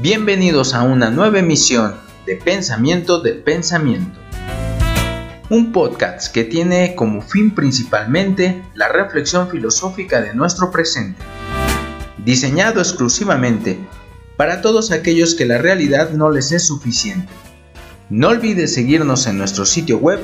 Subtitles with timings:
[0.00, 4.16] Bienvenidos a una nueva emisión de Pensamiento del Pensamiento.
[5.50, 11.20] Un podcast que tiene como fin principalmente la reflexión filosófica de nuestro presente.
[12.16, 13.76] Diseñado exclusivamente
[14.36, 17.32] para todos aquellos que la realidad no les es suficiente.
[18.08, 20.20] No olvides seguirnos en nuestro sitio web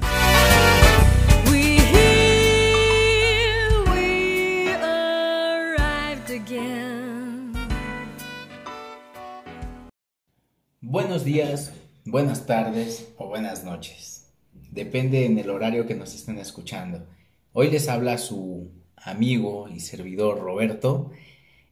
[10.92, 11.72] Buenos días,
[12.04, 14.30] buenas tardes o buenas noches.
[14.70, 17.06] Depende en el horario que nos estén escuchando.
[17.54, 21.10] Hoy les habla su amigo y servidor Roberto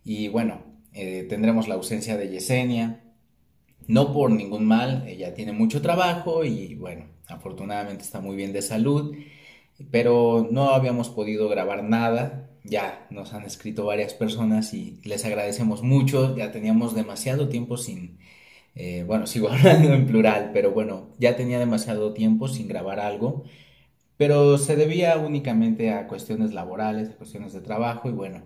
[0.05, 0.63] y bueno,
[0.95, 3.05] eh, tendremos la ausencia de Yesenia.
[3.87, 8.63] No por ningún mal, ella tiene mucho trabajo y bueno, afortunadamente está muy bien de
[8.63, 9.15] salud,
[9.91, 12.49] pero no habíamos podido grabar nada.
[12.65, 16.35] Ya nos han escrito varias personas y les agradecemos mucho.
[16.39, 18.19] Ya teníamos demasiado tiempo sin,
[18.81, 23.45] eh, bueno, sigo hablando en plural, pero bueno, ya tenía demasiado tiempo sin grabar algo,
[24.17, 28.43] pero se debía únicamente a cuestiones laborales, a cuestiones de trabajo y bueno,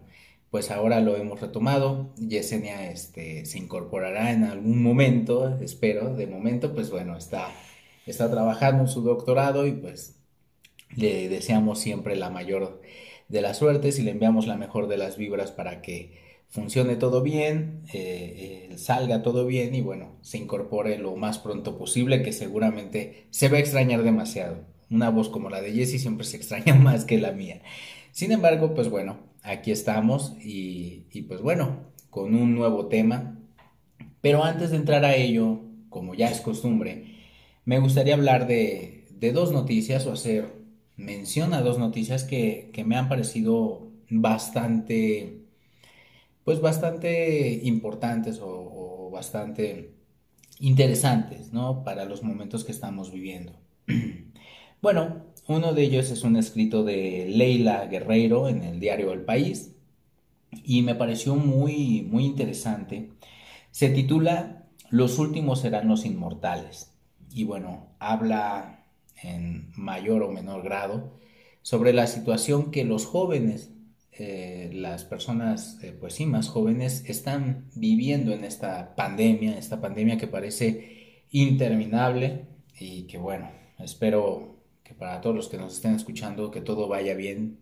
[0.50, 2.12] pues ahora lo hemos retomado.
[2.16, 6.14] Yesenia este, se incorporará en algún momento, espero.
[6.14, 7.48] De momento, pues bueno, está,
[8.06, 10.16] está trabajando en su doctorado y pues
[10.96, 12.80] le deseamos siempre la mayor
[13.28, 16.23] de las suertes y le enviamos la mejor de las vibras para que
[16.54, 21.76] funcione todo bien, eh, eh, salga todo bien y bueno, se incorpore lo más pronto
[21.76, 24.58] posible, que seguramente se va a extrañar demasiado.
[24.88, 27.60] Una voz como la de Jessie siempre se extraña más que la mía.
[28.12, 33.36] Sin embargo, pues bueno, aquí estamos y, pues bueno, con un nuevo tema.
[34.20, 37.16] Pero antes de entrar a ello, como ya es costumbre,
[37.64, 40.52] me gustaría hablar de, dos noticias o hacer
[40.96, 45.43] mención a dos noticias que, que me han parecido bastante
[46.44, 49.94] pues bastante importantes o, bastante
[50.58, 51.84] interesantes, ¿no?
[51.84, 53.52] Para los momentos que estamos viviendo.
[54.82, 59.76] bueno, uno de ellos es un escrito de Leila Guerreiro en el diario El País
[60.64, 63.10] y me pareció muy, muy interesante.
[63.70, 66.92] Se titula Los últimos serán los inmortales
[67.30, 68.84] y bueno, habla
[69.22, 71.18] en mayor o menor grado
[71.62, 73.73] sobre la situación que los jóvenes
[74.16, 80.18] eh, las personas, eh, pues sí, más jóvenes están viviendo en esta pandemia, esta pandemia
[80.18, 82.46] que parece interminable
[82.78, 87.14] y que bueno, espero que para todos los que nos estén escuchando que todo vaya
[87.14, 87.58] bien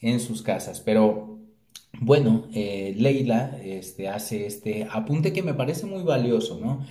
[0.00, 0.80] en sus casas.
[0.80, 1.38] Pero
[2.00, 6.84] bueno, eh, Leila este, hace este apunte que me parece muy valioso, ¿no?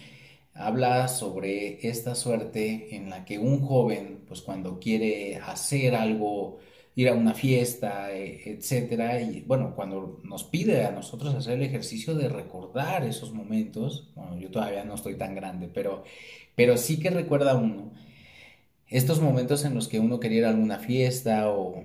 [0.54, 6.60] Habla sobre esta suerte en la que un joven, pues cuando quiere hacer algo,
[6.96, 9.22] ir a una fiesta, e, etcétera.
[9.22, 14.38] Y bueno, cuando nos pide a nosotros hacer el ejercicio de recordar esos momentos, bueno,
[14.40, 16.04] yo todavía no estoy tan grande, pero,
[16.56, 17.92] pero sí que recuerda uno
[18.94, 21.84] estos momentos en los que uno quería ir a alguna fiesta o,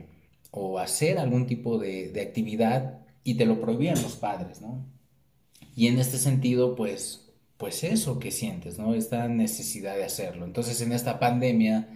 [0.51, 4.85] o hacer algún tipo de, actividad y te lo prohibían los padres, ¿no?
[5.75, 8.95] Y en este sentido, pues, pues eso que sientes, ¿no?
[8.95, 10.45] Esta necesidad de hacerlo.
[10.45, 11.89] Entonces, en esta pandemia,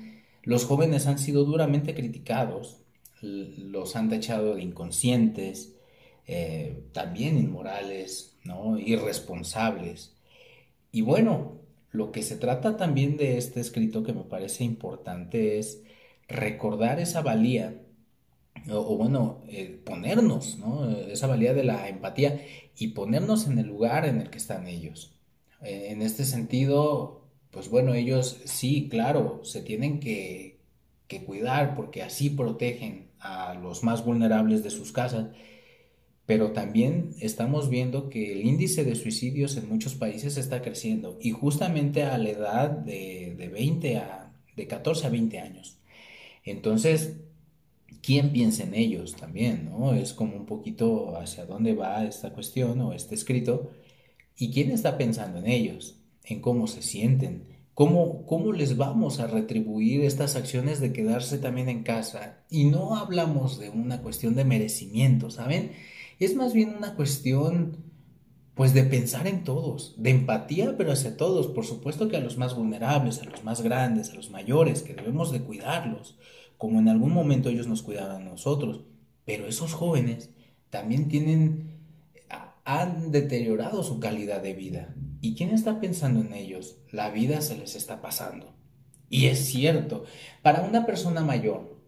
[0.45, 2.81] los jóvenes han sido duramente criticados
[3.22, 5.75] los han tachado de inconscientes,
[6.27, 8.78] eh, también inmorales, ¿no?
[8.78, 10.15] irresponsables.
[10.91, 11.60] Y bueno,
[11.91, 15.83] lo que se trata también de este escrito que me parece importante es
[16.28, 17.81] recordar esa valía,
[18.71, 20.89] o, bueno, eh, ponernos, ¿no?
[20.91, 22.41] esa valía de la empatía
[22.77, 25.12] y ponernos en el lugar en el que están ellos.
[25.62, 30.52] Eh, en este sentido, pues bueno, ellos sí, claro, se tienen que,
[31.12, 35.27] que cuidar porque así protegen a los más vulnerables de sus casas,
[36.25, 41.33] pero también estamos viendo que el índice de suicidios en muchos países está creciendo y
[41.33, 45.78] justamente a la edad de, de 20 a de 14 a 20 años.
[46.45, 47.16] Entonces,
[48.03, 49.71] ¿quién piensa en ellos también?
[49.71, 49.95] ¿no?
[49.95, 53.71] Es como un poquito hacia dónde va esta cuestión o este escrito
[54.36, 59.27] y quién está pensando en ellos, en cómo se sienten, ¿Cómo, ¿Cómo les vamos a
[59.27, 62.45] retribuir estas acciones de quedarse también en casa?
[62.51, 65.72] Y no hablamos de una cuestión de merecimiento, ¿saben?
[66.19, 67.78] Es más bien una cuestión,
[68.54, 71.47] pues, de pensar en todos, de empatía, pero hacia todos.
[71.47, 74.92] Por supuesto que a los más vulnerables, a los más grandes, a los mayores, que
[74.92, 76.19] debemos de cuidarlos,
[76.59, 78.83] como en algún momento ellos nos cuidaban a nosotros.
[79.24, 80.28] Pero esos jóvenes
[80.69, 81.78] también tienen,
[82.65, 86.78] han deteriorado su calidad de vida ¿Y quién está pensando en ellos?
[86.91, 88.57] La vida se les está pasando.
[89.09, 90.04] Y es cierto,
[90.42, 91.80] para una persona mayor,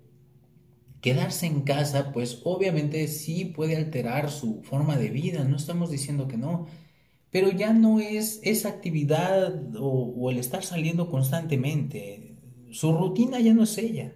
[1.01, 6.29] quedarse en casa, pues obviamente sí puede alterar su forma de vida, no estamos diciendo
[6.29, 6.69] que no,
[7.31, 12.37] pero ya no es esa actividad o, el estar saliendo constantemente,
[12.71, 14.15] su rutina ya no es ella.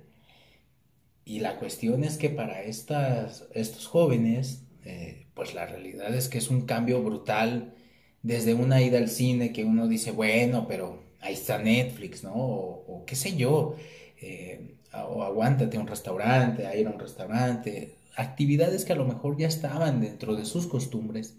[1.24, 6.50] Y la cuestión es que para estos jóvenes, eh, pues la realidad es que es
[6.50, 7.74] un cambio brutal
[8.22, 12.32] desde una ida al cine que uno dice, bueno, pero ahí está Netflix, ¿no?
[12.34, 13.76] O, qué sé yo,
[14.20, 19.06] eh, o aguántate a un restaurante, a ir a un restaurante, actividades que a lo
[19.06, 21.36] mejor ya estaban dentro de sus costumbres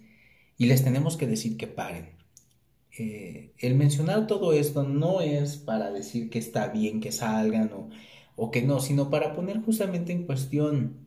[0.57, 2.09] y les tenemos que decir que paren.
[2.97, 7.89] Eh, el mencionar todo esto no es para decir que está bien que salgan o,
[8.35, 10.97] o que no, sino para poner justamente en cuestión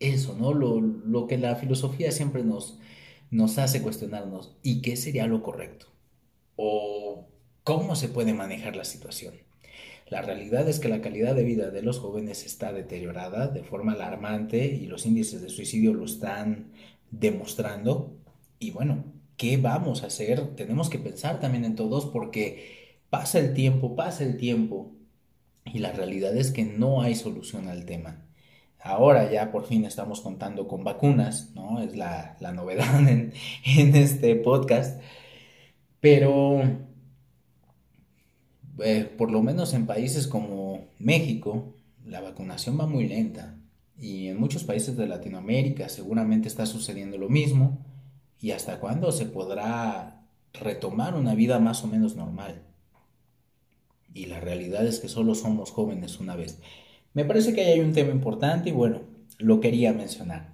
[0.00, 0.52] eso, ¿no?
[0.52, 2.78] Lo, lo que la filosofía siempre nos,
[3.30, 5.86] nos hace cuestionarnos, ¿y qué sería lo correcto?
[6.56, 7.28] ¿O
[7.64, 9.34] cómo se puede manejar la situación?
[10.08, 13.92] La realidad es que la calidad de vida de los jóvenes está deteriorada de forma
[13.92, 16.70] alarmante y los índices de suicidio lo están
[17.10, 18.16] demostrando.
[18.60, 19.04] Y bueno,
[19.36, 20.54] ¿qué vamos a hacer?
[20.54, 24.92] Tenemos que pensar también en todos porque pasa el tiempo, pasa el tiempo
[25.64, 28.25] y la realidad es que no hay solución al tema.
[28.86, 31.80] Ahora ya por fin estamos contando con vacunas, ¿no?
[31.80, 33.32] Es la, novedad en,
[33.64, 35.00] en este podcast.
[36.00, 36.62] Pero
[38.78, 41.74] eh, por lo menos en países como México,
[42.04, 43.56] la vacunación va muy lenta.
[43.98, 47.84] Y en muchos países de Latinoamérica seguramente está sucediendo lo mismo.
[48.40, 50.22] ¿Y hasta cuándo se podrá
[50.52, 52.62] retomar una vida más o menos normal?
[54.14, 56.60] Y la realidad es que solo somos jóvenes una vez.
[57.16, 59.00] Me parece que ahí hay un tema importante y bueno,
[59.38, 60.52] lo quería mencionar.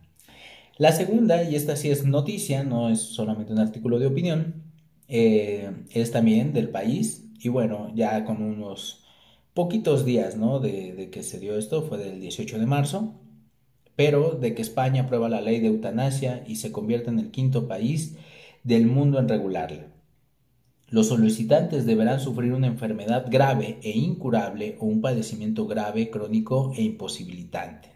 [0.78, 4.62] La segunda, y esta sí es noticia, no es solamente un artículo de opinión,
[5.08, 9.02] eh, es también del país y bueno, ya con unos
[9.54, 10.60] poquitos días, ¿no?
[10.60, 13.12] De, de, que se dio esto, fue del 18 de marzo,
[13.96, 17.66] pero de que España aprueba la ley de eutanasia y se convierte en el quinto
[17.66, 18.16] país
[18.62, 19.88] del mundo en regularla.
[20.92, 26.82] Los solicitantes deberán sufrir una enfermedad grave e incurable o un padecimiento grave, crónico e
[26.82, 27.88] imposibilitante.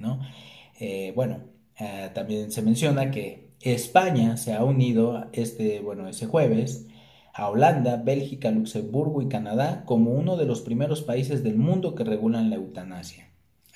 [0.80, 1.40] Eh, bueno,
[1.78, 6.86] eh, también se menciona que España se ha unido este, bueno, ese jueves
[7.34, 12.02] a Holanda, Bélgica, Luxemburgo y Canadá como uno de los primeros países del mundo que
[12.02, 13.28] regulan la eutanasia.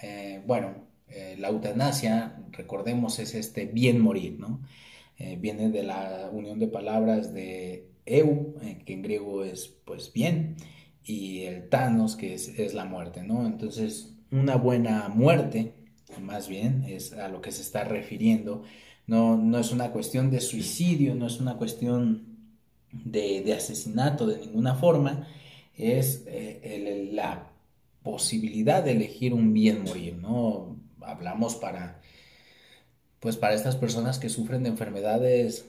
[0.02, 0.88] Eh, bueno,
[1.36, 4.60] la eutanasia, recordemos, es este bien morir, ¿no?
[5.38, 8.54] Viene de la unión de palabras de eu,
[8.84, 10.56] que en griego es pues bien,
[11.04, 13.46] y el thanos, que es, es la muerte, ¿no?
[13.46, 15.74] Entonces, una buena muerte,
[16.20, 18.62] más bien, es a lo que se está refiriendo.
[19.06, 22.30] No, no es una cuestión de suicidio, no es una cuestión
[22.92, 25.26] de, asesinato de ninguna forma,
[25.76, 27.50] es eh, la
[28.02, 30.76] posibilidad de elegir un bien morir, ¿no?
[31.00, 32.00] Hablamos para,
[33.20, 35.66] pues para estas personas que sufren de enfermedades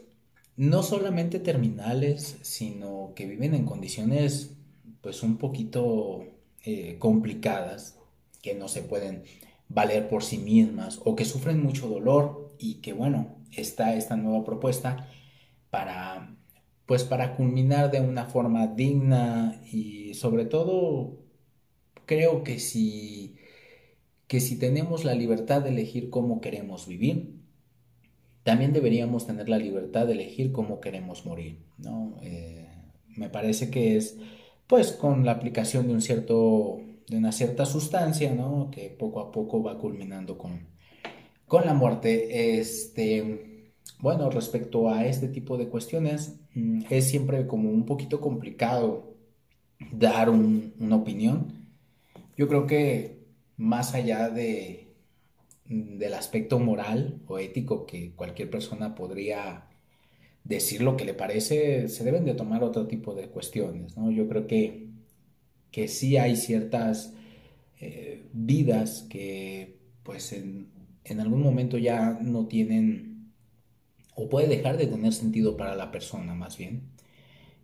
[0.58, 4.56] no solamente terminales, sino que viven en condiciones
[5.02, 6.26] pues un poquito
[6.64, 7.98] eh, complicadas,
[8.42, 9.24] que no se pueden
[9.70, 14.44] valer por sí mismas o que sufren mucho dolor y que bueno, está esta nueva
[14.44, 15.08] propuesta
[15.70, 16.38] para
[16.86, 21.20] pues para culminar de una forma digna y sobre todo
[22.06, 23.38] creo que si
[24.28, 27.41] que si tenemos la libertad de elegir cómo queremos vivir,
[28.44, 32.18] también deberíamos tener la libertad de elegir cómo queremos morir, ¿no?
[32.22, 32.68] Eh,
[33.16, 34.18] me parece que es
[34.68, 36.80] pues con la aplicación de un cierto
[37.12, 38.70] de una cierta sustancia, ¿no?
[38.72, 40.68] Que poco a poco va culminando con,
[41.46, 42.58] con la muerte.
[42.60, 49.14] Este, bueno, respecto a este tipo de cuestiones, mm, es siempre como un poquito complicado
[49.92, 51.68] dar una opinión.
[52.38, 53.26] Yo creo que
[53.58, 54.91] más allá de,
[55.72, 59.68] del aspecto moral o ético que cualquier persona podría
[60.44, 63.96] decir lo que le parece, se deben de tomar otro tipo de cuestiones.
[63.98, 64.12] ¿no?
[64.12, 64.90] Yo creo que,
[65.72, 67.14] que sí hay ciertas
[67.80, 70.68] eh, vidas que pues en,
[71.06, 73.32] en algún momento ya no tienen
[74.16, 76.84] o puede dejar de tener sentido para la persona más bien.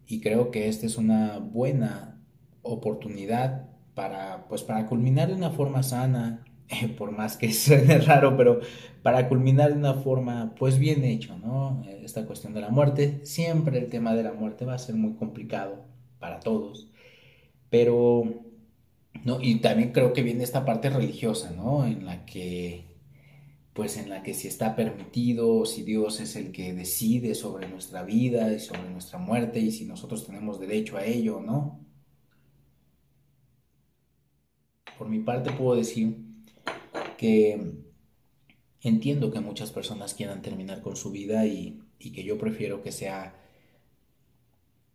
[0.07, 2.21] Y creo que esta es una buena
[2.61, 6.45] oportunidad para, pues, para culminar de una forma sana,
[6.97, 8.59] por más que suene raro, pero
[9.03, 11.83] para culminar de una forma pues bien hecho, ¿no?
[12.03, 15.13] Esta cuestión de la muerte, siempre el tema de la muerte va a ser muy
[15.13, 15.85] complicado
[16.19, 16.87] para todos,
[17.69, 18.23] pero,
[19.23, 19.41] ¿no?
[19.41, 21.85] Y también creo que viene esta parte religiosa, ¿no?
[21.85, 22.85] En la que
[23.73, 28.01] pues en la que si está permitido, si Dios es el que decide sobre nuestra
[28.03, 31.79] vida y sobre nuestra muerte y si nosotros tenemos derecho a ello no.
[34.97, 36.26] Por mi parte puedo decir
[37.17, 37.59] que
[38.81, 43.35] entiendo que muchas personas quieran terminar con su vida y, que yo prefiero que sea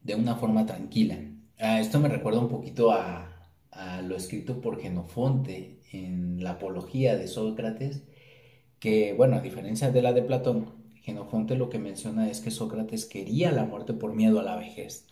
[0.02, 1.18] de una forma tranquila.
[1.58, 3.28] Ah, esto me recuerda un poquito a,
[4.04, 8.02] lo escrito por Genofonte en la apología de Sócrates,
[8.78, 13.06] que, bueno, a diferencia de la de Platón, Genofonte lo que menciona es que Sócrates
[13.06, 15.06] quería la muerte por miedo a la vejez,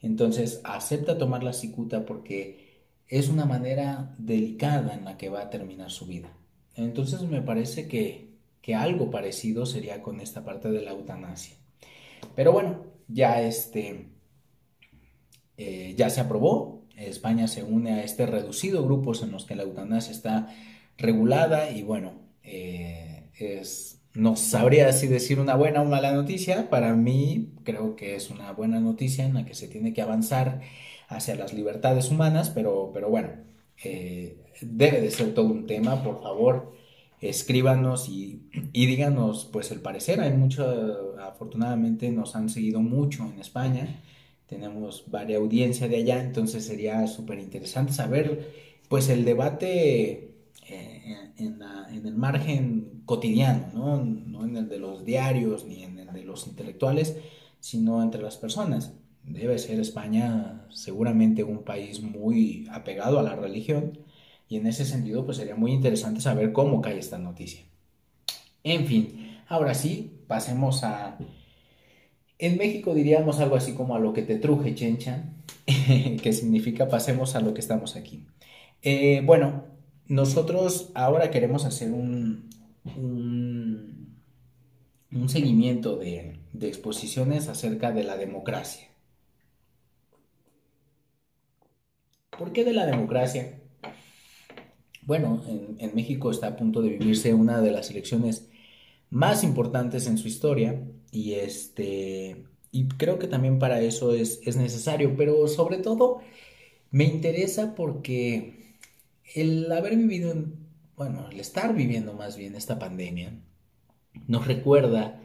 [0.00, 2.63] Entonces acepta tomar la cicuta porque
[3.08, 6.30] es una manera delicada en la que va a terminar su vida.
[6.74, 8.32] Entonces me parece que,
[8.74, 11.54] algo parecido sería con esta parte de la eutanasia.
[12.34, 14.08] Pero bueno, ya este,
[15.58, 16.82] eh, ya se aprobó.
[16.96, 20.48] España se une a este reducido grupos en los que la eutanasia está
[20.96, 26.70] regulada y bueno, eh, es, no sabría si decir una buena o mala noticia.
[26.70, 30.62] Para mí creo que es una buena noticia en la que se tiene que avanzar
[31.08, 33.30] hacia las libertades humanas, pero, pero bueno,
[33.82, 36.74] eh, debe de ser todo un tema, por favor,
[37.20, 38.42] escríbanos y,
[38.72, 40.20] díganos pues el parecer.
[40.20, 44.02] Hay mucho, afortunadamente nos han seguido mucho en España,
[44.46, 48.52] tenemos varias audiencia de allá, entonces sería súper interesante saber
[48.88, 50.34] pues el debate
[50.68, 51.60] eh, en,
[52.06, 53.96] el margen cotidiano, ¿no?
[54.04, 57.16] no en el de los diarios ni en el de los intelectuales,
[57.60, 58.92] sino entre las personas.
[59.24, 63.98] Debe ser España seguramente un país muy apegado a la religión
[64.48, 67.64] y en ese sentido, pues sería muy interesante saber cómo cae esta noticia.
[68.62, 71.18] En fin, ahora sí, pasemos a...
[72.38, 75.24] En México diríamos algo así como a lo que te truje, chencha,
[76.22, 78.26] que significa pasemos a lo que estamos aquí.
[78.82, 79.64] Eh, bueno,
[80.06, 82.50] nosotros ahora queremos hacer un,
[82.96, 84.18] un,
[85.28, 88.88] seguimiento de, de exposiciones acerca de la democracia.
[92.38, 93.60] ¿Por qué de la democracia?
[95.02, 95.42] Bueno,
[95.78, 98.48] en, México está a punto de vivirse una de las elecciones
[99.10, 104.56] más importantes en su historia y este y creo que también para eso es, es
[104.56, 106.20] necesario, pero sobre todo
[106.90, 108.76] me interesa porque
[109.34, 110.34] el haber vivido,
[110.96, 113.32] bueno, el estar viviendo más bien esta pandemia
[114.26, 115.20] nos recuerda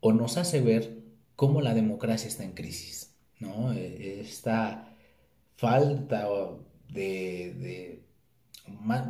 [0.00, 1.02] o nos hace ver
[1.36, 3.72] cómo la democracia está en crisis, ¿no?
[3.72, 4.91] E, esta
[5.56, 6.28] falta
[6.88, 8.02] de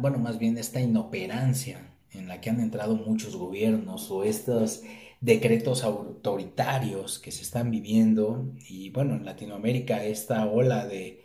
[0.01, 4.83] bueno, más bien esta inoperancia en la que han entrado muchos gobiernos o estos
[5.21, 8.53] decretos autoritarios que se están viviendo.
[8.69, 11.25] Y bueno, en Latinoamérica esta ola de,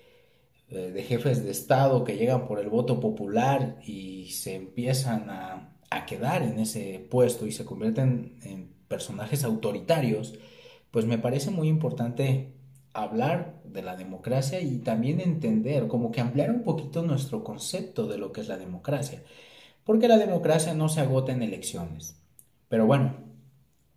[0.69, 6.05] de jefes de Estado que llegan por el voto popular y se empiezan a, a
[6.05, 10.35] quedar en ese puesto y se convierten en personajes autoritarios,
[10.91, 12.53] pues me parece muy importante
[12.97, 18.17] hablar de la democracia y también entender, como que ampliar un poquito nuestro concepto de
[18.17, 19.21] lo que es la democracia.
[19.83, 22.15] Porque la democracia no se agota en elecciones.
[22.69, 23.15] Pero bueno,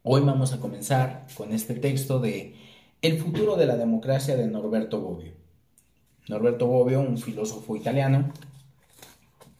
[0.02, 2.54] hoy vamos a comenzar con este texto de
[3.02, 5.32] El futuro de la democracia de Norberto Bobbio.
[6.28, 8.32] Norberto Bobbio, un filósofo italiano,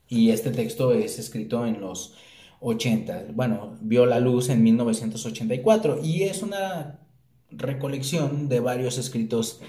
[0.06, 2.14] y este texto es escrito en los
[2.61, 7.00] 80, bueno, vio la luz en 1984 y es una
[7.50, 9.61] recolección de varios escritos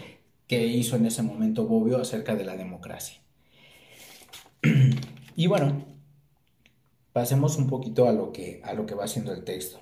[0.48, 3.22] que hizo en ese momento Bobbio acerca de la democracia.
[5.34, 5.86] Y bueno,
[7.14, 9.80] pasemos un poquito a lo que, a lo que va haciendo el texto.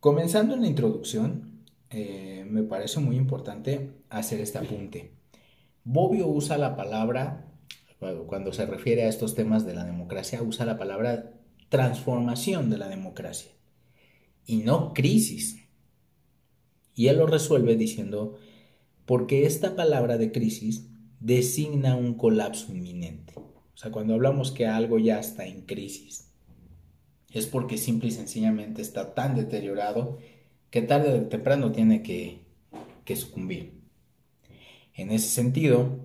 [0.00, 5.12] Comenzando en la introducción, eh, me parece muy importante hacer este apunte.
[5.84, 7.46] Bobbio usa la palabra,
[8.26, 11.32] cuando se refiere a estos temas de la democracia, usa la palabra
[11.68, 13.52] transformación de la democracia
[14.44, 15.61] y no crisis.
[16.94, 18.36] Y él lo resuelve diciendo,
[19.06, 20.88] porque esta palabra de crisis
[21.20, 23.34] designa un colapso inminente.
[23.36, 26.30] O sea, cuando hablamos que algo ya está en crisis,
[27.30, 30.18] es porque simple y sencillamente está tan deteriorado
[30.70, 32.42] que tarde o temprano tiene que,
[33.04, 33.72] que sucumbir.
[34.94, 36.00] En ese sentido,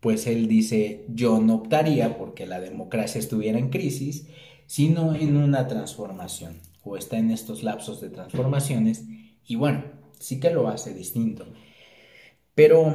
[0.00, 4.26] pues él dice, yo no optaría porque la democracia estuviera en crisis,
[4.66, 9.04] sino en una transformación, o está en estos lapsos de transformaciones,
[9.46, 9.84] y bueno,
[10.20, 11.52] sí que lo hace distinto.
[12.54, 12.94] Pero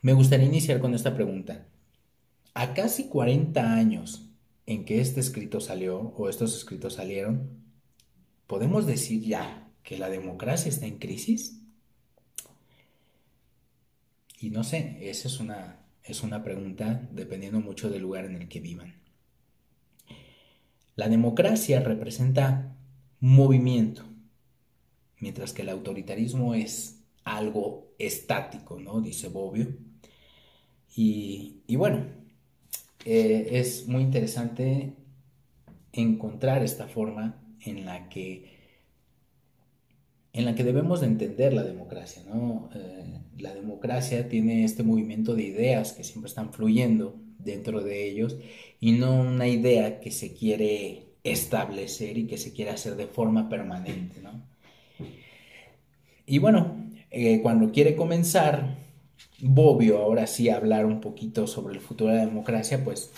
[0.00, 1.66] me gustaría iniciar con esta pregunta.
[2.54, 4.30] A casi 40 años
[4.64, 7.50] en que este escrito salió o estos escritos salieron,
[8.46, 11.60] ¿podemos decir ya que la democracia está en crisis?
[14.40, 18.48] Y no sé, esa es una, es una pregunta dependiendo mucho del lugar en el
[18.48, 18.94] que vivan.
[20.94, 22.76] La democracia representa
[23.20, 24.04] movimiento,
[25.20, 29.00] mientras que el autoritarismo es algo estático, ¿no?
[29.00, 29.68] Dice Bobbio.
[30.94, 32.06] Y, bueno,
[33.04, 34.94] eh, es muy interesante
[35.92, 38.56] encontrar esta forma en la que
[40.32, 42.68] en la que debemos de entender la democracia, ¿no?
[42.74, 48.36] Eh, la democracia tiene este movimiento de ideas que siempre están fluyendo dentro de ellos
[48.78, 53.48] y no una idea que se quiere establecer y que se quiere hacer de forma
[53.48, 54.42] permanente, ¿no?
[56.26, 58.76] Y bueno, eh, cuando quiere comenzar
[59.40, 63.12] Bobbio ahora sí a hablar un poquito sobre el futuro de la democracia, pues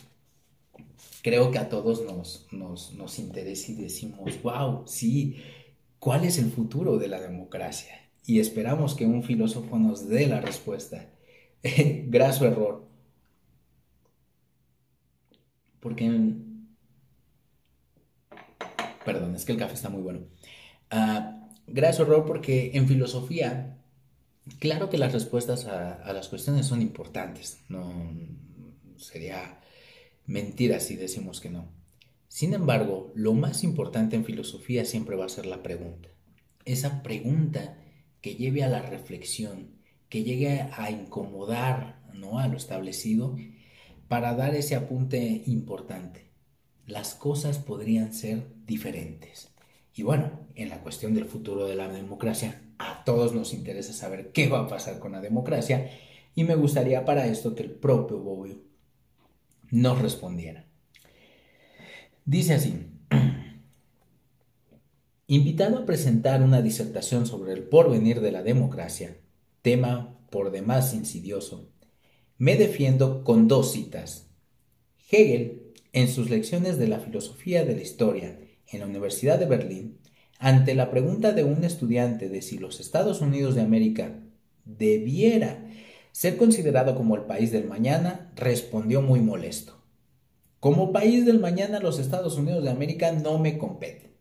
[1.23, 5.37] creo que a todos nos, nos, nos interesa y decimos, wow, sí,
[5.99, 7.95] ¿cuál es el futuro de la democracia?
[8.27, 11.07] Y esperamos que un filósofo nos dé la respuesta.
[11.62, 12.87] Graso error.
[15.81, 16.35] Porque...
[19.05, 20.21] Perdón, es que el café está muy bueno.
[20.93, 21.38] Uh,
[21.73, 23.79] graso error porque en filosofía,
[24.59, 27.61] claro que las respuestas a, a las cuestiones son importantes.
[27.69, 28.13] No
[28.97, 29.61] sería
[30.27, 31.69] mentira si decimos que no.
[32.29, 36.11] Sin embargo, lo más importante en filosofía siempre va a ser la pregunta.
[36.65, 37.79] Esa pregunta
[38.21, 39.71] que lleve a la reflexión,
[40.09, 42.39] que llegue a incomodar ¿no?
[42.39, 43.37] a lo establecido
[44.09, 46.31] para dar ese apunte importante.
[46.87, 49.51] Las cosas podrían ser diferentes.
[49.99, 54.31] Y bueno, en la cuestión del futuro de la democracia, a todos nos interesa saber
[54.31, 55.90] qué va a pasar con la democracia
[56.37, 58.62] y me gustaría para esto que el propio Bobbio
[59.73, 60.67] nos respondiera.
[62.25, 62.87] Dice así,
[65.26, 69.17] invitado a presentar una disertación sobre el porvenir de la democracia,
[69.62, 71.73] tema por demás insidioso,
[72.37, 74.31] me defiendo con dos citas.
[75.11, 78.38] Hegel, en sus lecciones de la filosofía de la historia
[78.71, 79.99] en la Universidad de Berlín,
[80.39, 84.21] ante la pregunta de un estudiante de si los Estados Unidos de América
[84.65, 85.67] debiera
[86.13, 89.83] ser considerado como el país del mañana, respondió muy molesto.
[90.61, 94.12] Como país del mañana, los Estados Unidos de América no me competen.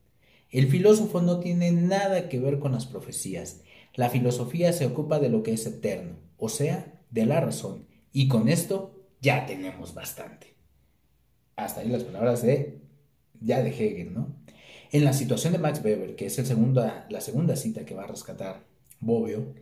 [0.51, 3.61] El filósofo no tiene nada que ver con las profecías.
[3.95, 7.87] La filosofía se ocupa de lo que es eterno, o sea, de la razón.
[8.11, 10.55] Y con esto ya tenemos bastante.
[11.55, 12.86] Hasta ahí las palabras de
[13.41, 14.35] ya de Hegel, ¿no?
[14.91, 18.63] En la situación de Max Weber, que es la segunda cita que va a rescatar
[18.99, 19.53] Bobbio,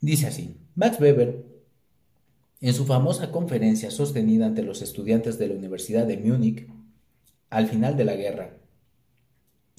[0.00, 1.44] dice así: Max Weber
[2.60, 6.66] en su famosa conferencia sostenida ante los estudiantes de la Universidad de Múnich
[7.50, 8.58] al final de la guerra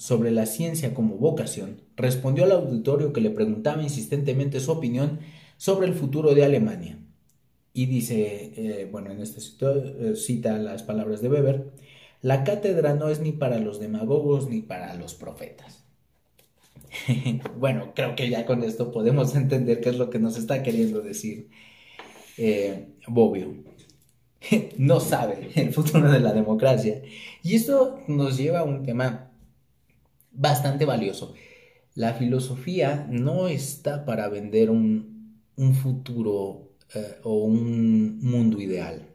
[0.00, 5.20] sobre la ciencia como vocación, respondió al auditorio que le preguntaba insistentemente su opinión
[5.58, 6.98] sobre el futuro de Alemania.
[7.74, 11.72] Y dice, eh, bueno, en este eh, cita las palabras de Weber,
[12.22, 15.84] la cátedra no es ni para los demagogos ni para los profetas.
[17.56, 21.00] bueno, creo que ya con esto podemos entender qué es lo que nos está queriendo
[21.00, 21.48] decir
[22.36, 23.54] eh, Bobbio.
[24.78, 27.02] no sabe el futuro de la democracia.
[27.42, 29.30] Y esto nos lleva a un tema
[30.32, 31.34] bastante valioso.
[31.94, 35.10] La filosofía no está para vender un,
[35.82, 39.09] futuro eh, o un mundo ideal.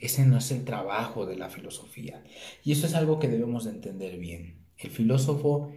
[0.00, 2.22] Ese no es el trabajo de la filosofía.
[2.62, 4.58] Y eso es algo que debemos de entender bien.
[4.76, 5.70] El filósofo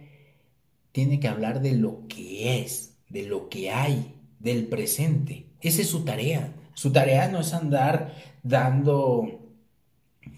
[0.92, 5.46] tiene que hablar de lo que es, de lo que hay, del presente.
[5.60, 6.54] Esa es su tarea.
[6.74, 9.40] Su tarea no es andar dando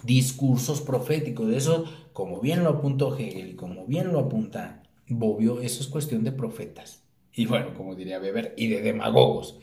[0.05, 1.53] discursos proféticos.
[1.53, 6.25] Eso, como bien lo apuntó Hegel y como bien lo apunta Bobbio, eso es cuestión
[6.25, 7.03] de profetas.
[7.33, 9.59] Y bueno, como diría Weber, y de demagogos.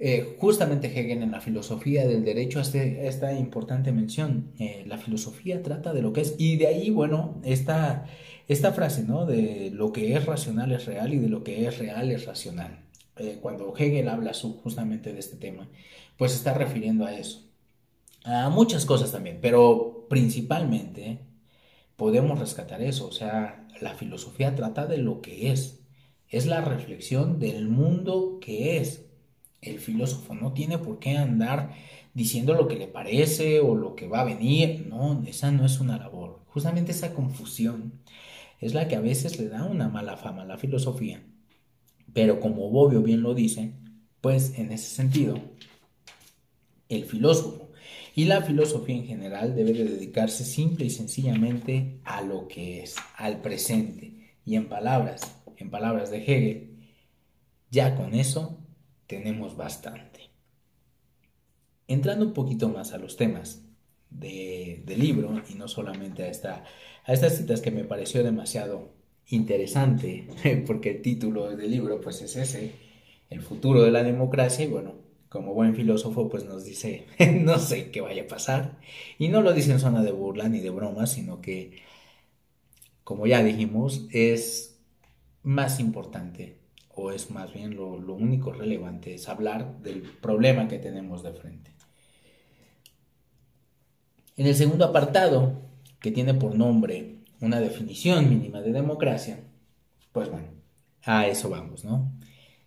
[0.00, 4.52] Eh, justamente Hegel en la filosofía del derecho hace esta importante mención.
[4.58, 8.06] Eh, la filosofía trata de lo que es, y de ahí, bueno, esta,
[8.46, 9.26] esta frase, ¿no?
[9.26, 12.78] De lo que es racional es real y de lo que es real es racional.
[13.16, 15.68] Eh, cuando Hegel habla justamente de este tema,
[16.16, 17.44] pues está refiriendo a eso.
[18.24, 21.20] A muchas cosas también, pero principalmente
[21.96, 25.80] podemos rescatar eso, o sea, la filosofía trata de lo que es,
[26.28, 29.07] es la reflexión del mundo que es.
[29.60, 31.74] El filósofo no tiene por qué andar
[32.14, 35.80] diciendo lo que le parece o lo que va a venir, no, esa no es
[35.80, 36.40] una labor.
[36.46, 37.92] Justamente esa confusión
[38.60, 41.22] es la que a veces le da una mala fama a la filosofía
[42.12, 43.74] pero como Bobbio bien lo dice,
[44.20, 45.40] pues en ese sentido,
[46.88, 47.70] el filósofo
[48.14, 52.96] y la filosofía en general debe de dedicarse simple y sencillamente a lo que es,
[53.16, 54.34] al presente.
[54.44, 56.76] Y en palabras, en palabras de Hegel,
[57.70, 58.58] ya con eso
[59.08, 60.30] tenemos bastante.
[61.88, 63.64] Entrando un poquito más a los temas
[64.10, 66.64] del libro y no solamente a, esta,
[67.04, 68.92] a estas citas que me pareció demasiado
[69.26, 70.28] interesante,
[70.66, 72.72] porque el título del libro pues es ese,
[73.30, 74.94] El futuro de la democracia, y bueno,
[75.28, 77.06] como buen filósofo, pues nos dice,
[77.40, 78.78] no sé qué vaya a pasar.
[79.18, 81.82] Y no lo dice en zona de burla ni de broma, sino que,
[83.04, 84.78] como ya dijimos, es
[85.42, 86.57] más importante,
[86.98, 91.70] o es más bien lo, único relevante, es hablar del problema que tenemos de frente.
[94.36, 95.62] En el segundo apartado,
[96.00, 99.38] que tiene por nombre una definición mínima de democracia,
[100.10, 100.48] pues bueno,
[101.04, 102.12] a eso vamos, ¿no?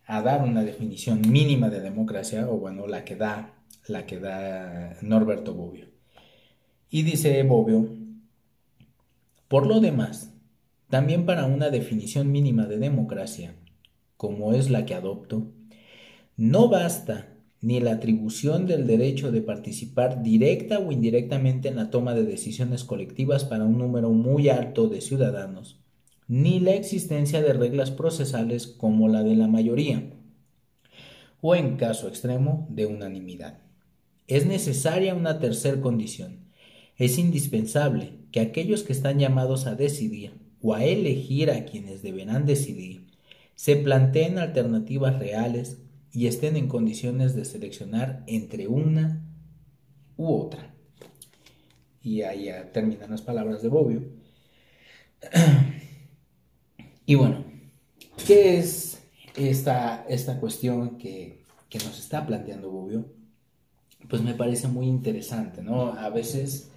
[0.06, 3.54] A dar una definición mínima de democracia, o bueno, la que da,
[3.88, 5.88] la que da Norberto Bobbio.
[6.90, 7.98] Y dice Bobbio,
[9.50, 10.34] por lo demás,
[10.90, 13.56] también para una definición mínima de democracia,
[14.22, 15.48] como es la que adopto,
[16.38, 22.14] no basta ni la atribución del derecho de participar directa o indirectamente en la toma
[22.14, 25.80] de decisiones colectivas para un número muy alto de ciudadanos,
[26.28, 30.14] ni la existencia de reglas procesales como la de la mayoría,
[31.42, 33.58] o en caso extremo de unanimidad.
[34.28, 36.46] Es necesaria una tercera condición.
[36.96, 42.46] Es indispensable que aquellos que están llamados a decidir o a elegir a quienes deberán
[42.46, 43.10] decidir
[43.62, 45.78] se planteen alternativas reales
[46.12, 49.24] y estén en condiciones de seleccionar entre una
[50.18, 50.74] u otra.
[52.02, 54.02] Y ahí ya terminan las palabras de Bobbio.
[57.06, 57.44] Y bueno,
[58.26, 59.04] ¿qué es
[59.36, 63.06] esta, esta cuestión que, que nos está planteando Bobbio?
[64.10, 65.94] Pues me parece muy interesante, ¿no?
[65.94, 66.72] A veces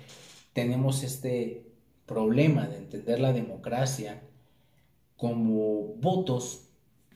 [0.52, 1.64] tenemos este
[2.04, 4.22] problema de entender la democracia
[5.16, 6.63] como votos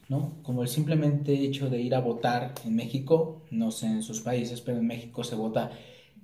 [0.09, 0.43] ¿no?
[0.43, 4.61] Como el simplemente hecho de ir a votar en México, no sé en sus países,
[4.61, 5.71] pero en México se vota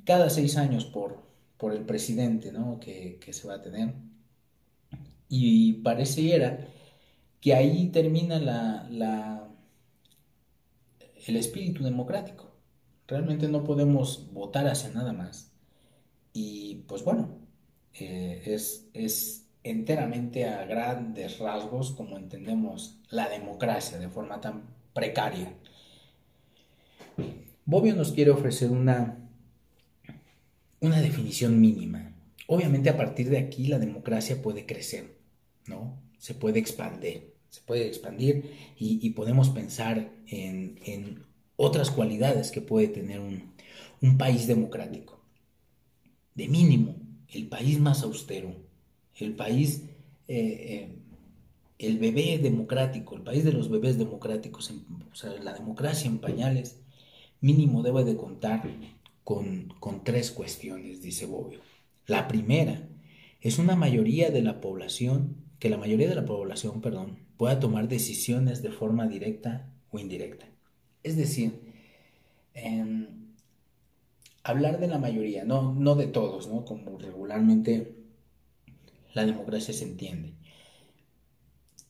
[0.04, 1.22] cada seis años por,
[1.58, 2.80] por el presidente, ¿no?
[2.80, 3.94] Que, se va a tener.
[5.28, 6.68] Y pareciera
[7.40, 9.48] que ahí termina la, la,
[11.26, 12.52] el espíritu democrático.
[13.06, 15.52] Realmente no podemos votar hacia nada más.
[16.32, 17.38] Y pues bueno,
[17.94, 25.52] eh, es, es enteramente a grandes rasgos como entendemos la democracia de forma tan precaria.
[27.64, 29.26] Bobbio nos quiere ofrecer una,
[30.80, 32.14] una definición mínima.
[32.46, 35.16] Obviamente a partir de aquí la democracia puede crecer,
[35.66, 35.98] ¿no?
[36.18, 41.24] Se puede expandir, se puede expandir y, podemos pensar en,
[41.56, 43.54] otras cualidades que puede tener un,
[44.02, 45.24] un país democrático.
[46.34, 46.96] De mínimo,
[47.28, 48.63] el país más austero,
[49.18, 49.84] el país,
[50.28, 50.88] eh, eh,
[51.78, 54.72] el bebé democrático, el país de los bebés democráticos,
[55.12, 56.80] o sea, la democracia en pañales,
[57.40, 58.62] mínimo debe de contar
[59.22, 61.60] con, con tres cuestiones, dice Bobbio.
[62.06, 62.88] La primera
[63.40, 67.88] es una mayoría de la población, que la mayoría de la población, perdón, pueda tomar
[67.88, 70.46] decisiones de forma directa o indirecta.
[71.02, 71.60] Es decir,
[72.54, 73.06] em,
[74.42, 76.64] hablar de la mayoría, no, no de todos, ¿no?
[76.64, 78.03] Como regularmente
[79.14, 80.34] la democracia se entiende.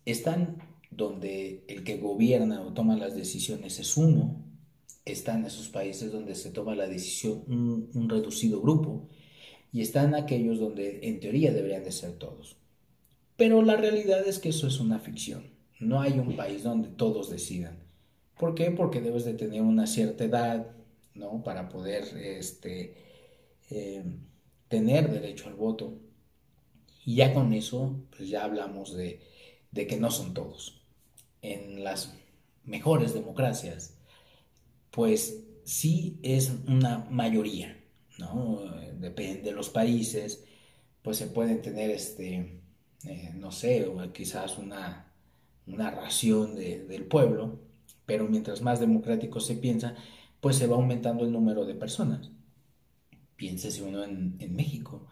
[0.04, 0.58] Están
[0.90, 4.44] donde el que gobierna o toma las decisiones es uno,
[5.04, 9.08] están esos países donde se toma la decisión un, reducido grupo,
[9.72, 12.56] y están aquellos donde en teoría deberían de ser todos.
[13.36, 15.50] Pero la realidad es que eso es una ficción.
[15.80, 17.82] No hay un país donde todos decidan.
[18.38, 18.70] ¿Por qué?
[18.70, 20.70] Porque debes de tener una cierta edad,
[21.14, 21.42] ¿no?
[21.42, 22.94] Para poder este,
[23.70, 24.04] eh,
[24.68, 25.98] tener derecho al voto.
[27.04, 29.20] Y ya con eso, pues ya hablamos de,
[29.72, 30.82] que no son todos.
[31.42, 32.14] En las
[32.64, 33.94] mejores democracias,
[34.90, 37.78] pues sí es una mayoría,
[38.18, 38.60] ¿no?
[38.98, 40.44] Depende de los países,
[41.02, 42.62] pues se pueden tener, este,
[43.04, 45.12] eh, no sé, quizás una,
[45.66, 47.60] una ración del pueblo,
[48.06, 49.94] pero mientras más democrático se piensa,
[50.40, 52.30] pues se va aumentando el número de personas.
[53.36, 55.06] Piénsese uno en México.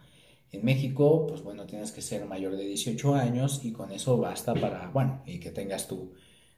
[0.53, 4.53] En México, pues bueno, tienes que ser mayor de 18 años y con eso basta
[4.53, 6.13] para, bueno, y que tengas tu,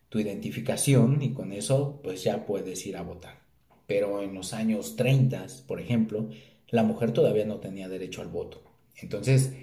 [0.09, 3.39] tu identificación y con eso pues ya puedes ir a votar.
[3.87, 6.27] Pero en los años 30, por ejemplo,
[6.69, 8.63] la mujer todavía no tenía derecho al voto.
[8.97, 9.53] Entonces,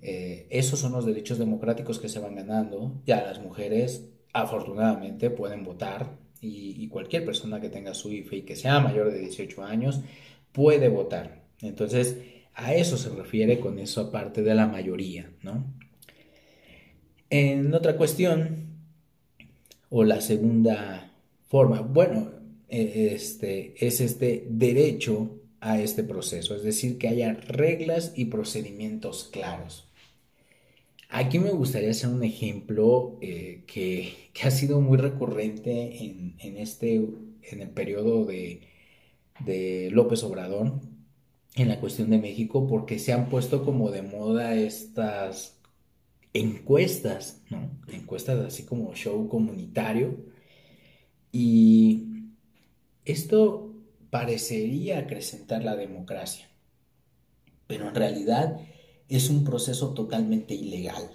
[0.00, 3.00] eh, esos son los derechos democráticos que se van ganando.
[3.06, 8.42] Ya las mujeres, afortunadamente, pueden votar y, y, cualquier persona que tenga su IFE y
[8.42, 10.00] que sea mayor de 18 años
[10.52, 11.44] puede votar.
[11.60, 12.16] Entonces,
[12.54, 15.64] a eso se refiere con eso aparte de la mayoría, ¿no?
[17.30, 18.66] En otra cuestión,
[19.88, 21.12] o la segunda
[21.48, 22.32] forma, bueno,
[22.68, 29.28] e, este, es este derecho a este proceso, es decir, que haya reglas y procedimientos
[29.32, 29.88] claros.
[31.08, 37.60] Aquí me gustaría hacer un ejemplo eh, que, ha sido muy recurrente en, este en
[37.62, 38.62] el periodo de,
[39.44, 40.80] de López Obrador
[41.54, 45.58] en la cuestión de México porque se han puesto como de moda estas
[46.32, 47.70] encuestas, ¿no?
[47.88, 50.16] Encuestas así como show comunitario.
[51.32, 52.06] Y
[53.04, 53.74] esto
[54.10, 56.48] parecería acrecentar la democracia,
[57.66, 58.60] pero en realidad
[59.08, 61.10] es un proceso totalmente ilegal,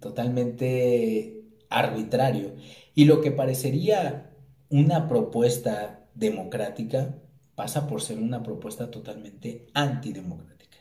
[0.00, 2.54] totalmente arbitrario.
[2.94, 4.32] Y lo que parecería
[4.68, 7.16] una propuesta democrática
[7.60, 10.78] pasa por ser una propuesta totalmente antidemocrática.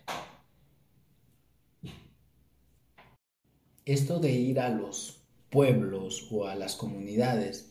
[3.84, 7.70] Esto de ir a los pueblos o a las comunidades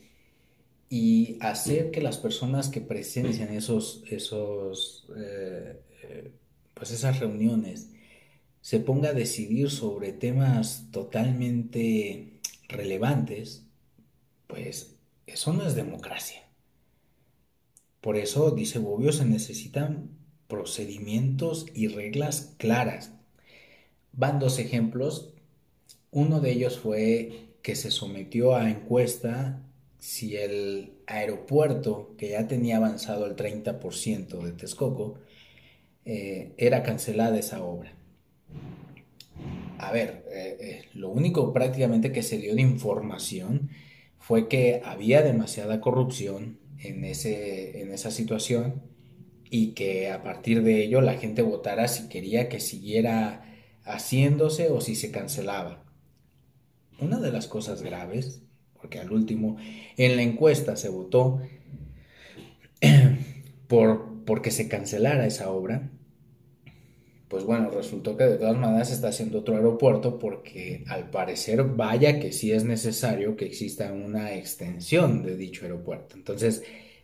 [0.90, 6.32] y hacer que las personas que presencian esos, esos, eh, eh,
[6.74, 7.88] pues esas reuniones
[8.60, 13.64] se ponga a decidir sobre temas totalmente relevantes,
[14.46, 16.47] pues eso no es democracia.
[18.00, 20.11] Por eso, dice Bobbio, se necesitan
[20.46, 23.12] procedimientos y reglas claras.
[24.12, 25.34] Van dos ejemplos.
[26.11, 29.62] Uno de ellos fue que se sometió a encuesta
[29.98, 35.18] si el aeropuerto, que ya tenía avanzado el 30% de Texcoco,
[36.04, 37.92] eh, era cancelada esa obra.
[39.78, 43.70] A ver, eh, eh, lo único prácticamente que se dio de información
[44.18, 48.82] fue que había demasiada corrupción en, ese, en esa situación
[49.50, 53.44] y que a partir de ello la gente votara si quería que siguiera
[53.84, 55.84] haciéndose o si se cancelaba.
[57.00, 58.42] Una de las cosas graves,
[58.74, 59.56] porque al último
[59.96, 61.40] en la encuesta se votó
[63.68, 65.90] por porque se cancelara esa obra,
[67.28, 72.18] pues bueno, resultó que de todas maneras está haciendo otro aeropuerto porque al parecer vaya
[72.20, 76.16] que sí es necesario que exista una extensión de dicho aeropuerto.
[76.16, 76.62] Entonces,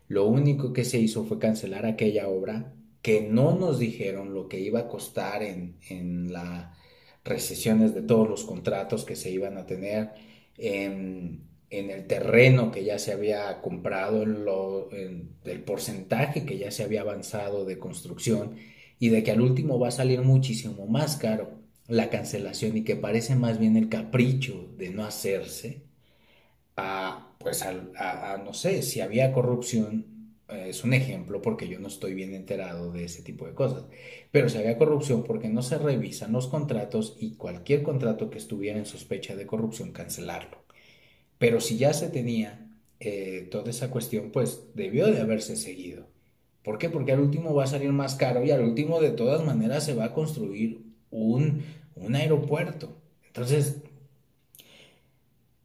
[0.08, 4.60] lo único que se hizo fue cancelar aquella obra que no nos dijeron lo que
[4.60, 6.68] iba a costar en, en las
[7.22, 10.12] recesiones de todos los contratos que se iban a tener,
[10.56, 16.56] en, en el terreno que ya se había comprado, en, lo, en el porcentaje que
[16.58, 18.56] ya se había avanzado de construcción
[18.98, 22.96] y de que al último va a salir muchísimo más caro la cancelación y que
[22.96, 25.82] parece más bien el capricho de no hacerse,
[26.76, 31.88] a, pues a, no sé, si había corrupción, eh, es un ejemplo porque yo no
[31.88, 33.84] estoy bien enterado de ese tipo de cosas,
[34.30, 38.78] pero si había corrupción porque no se revisan los contratos y cualquier contrato que estuviera
[38.78, 40.64] en sospecha de corrupción, cancelarlo.
[41.38, 46.08] Pero si ya se tenía eh, toda esa cuestión, pues debió de haberse seguido.
[46.64, 46.88] ¿Por qué?
[46.88, 49.94] Porque al último va a salir más caro y al último de todas maneras se
[49.94, 51.62] va a construir un,
[51.94, 52.96] un aeropuerto.
[53.26, 53.82] Entonces,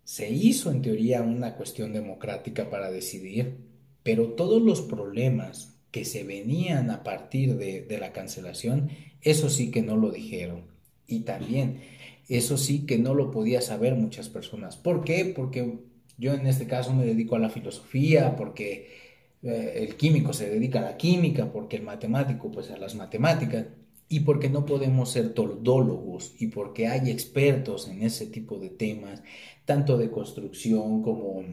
[0.03, 3.57] se hizo en teoría una cuestión democrática para decidir,
[4.03, 8.89] pero todos los problemas que se venían a partir de, de, la cancelación,
[9.21, 10.65] eso sí que no lo dijeron.
[11.07, 11.79] Y también,
[12.27, 14.75] eso sí que no lo podía saber muchas personas.
[14.75, 15.31] ¿Por qué?
[15.33, 15.79] Porque
[16.17, 19.08] yo en este caso me dedico a la filosofía, porque
[19.43, 23.67] eh, el químico se dedica a la química, porque el matemático pues a las matemáticas,
[24.09, 29.21] y porque no podemos ser todólogos y porque hay expertos en ese tipo de temas,
[29.65, 31.43] tanto de construcción como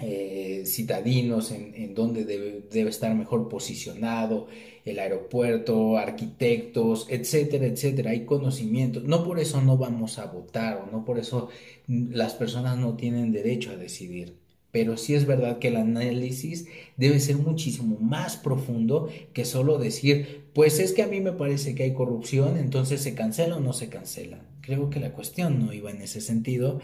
[0.00, 4.48] eh, citadinos, en, en donde debe, debe, estar mejor posicionado
[4.84, 8.10] el aeropuerto, arquitectos, etcétera, etcétera.
[8.10, 9.04] Hay conocimientos.
[9.04, 11.48] No por eso no vamos a votar o no por eso
[11.86, 14.43] las personas no tienen derecho a decidir
[14.74, 20.46] pero sí es verdad que el análisis debe ser muchísimo más profundo que solo decir,
[20.52, 23.72] pues es que a mí me parece que hay corrupción, entonces se cancela o no
[23.72, 24.44] se cancela.
[24.62, 26.80] Creo que la cuestión no iba en ese sentido,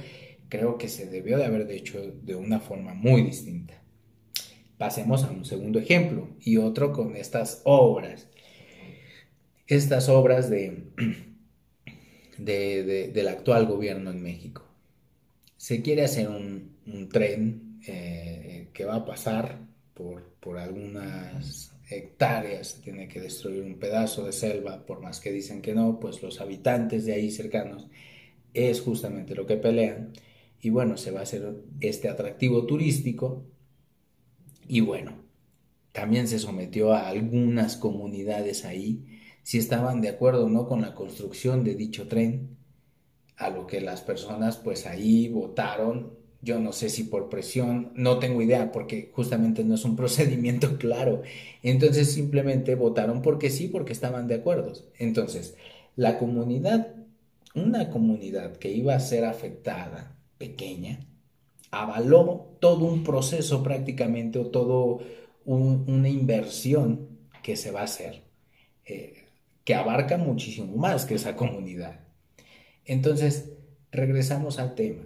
[0.49, 3.83] creo que se debió de haber hecho de una forma muy distinta.
[4.79, 8.29] Pasemos a un segundo ejemplo y otro con estas obras.
[9.67, 10.85] Estas obras de,
[12.39, 14.63] del actual gobierno en México.
[15.57, 19.61] Se quiere hacer un, un tren eh, que va a pasar
[19.95, 25.61] por, por algunas hectáreas, tiene que destruir un pedazo de selva, por más que dicen
[25.61, 27.89] que no, pues los habitantes de ahí cercanos
[28.55, 30.13] es justamente lo que pelean.
[30.61, 33.45] Y bueno, se va a hacer este atractivo turístico.
[34.69, 35.25] Y bueno,
[35.93, 39.05] también se sometió a algunas comunidades ahí
[39.43, 42.57] si estaban de acuerdo o no con la construcción de dicho tren,
[43.37, 48.19] a lo que las personas pues ahí votaron yo no sé si por presión, no
[48.19, 51.23] tengo idea porque justamente no es un procedimiento claro.
[51.63, 54.73] Entonces simplemente votaron porque sí, porque estaban de acuerdo.
[54.99, 55.57] Entonces,
[55.97, 56.95] la comunidad,
[57.55, 61.01] una comunidad que iba a ser afectada, pequeña,
[61.71, 65.01] avaló todo un proceso prácticamente o todo
[65.45, 67.09] una inversión
[67.43, 68.23] que se va a hacer,
[68.85, 69.25] eh,
[69.65, 72.01] que abarca muchísimo más que esa comunidad.
[72.85, 73.53] Entonces,
[73.93, 75.05] regresamos al tema.